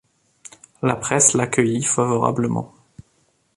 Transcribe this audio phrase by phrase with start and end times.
[0.81, 2.73] La presse l'accueillit favorablement.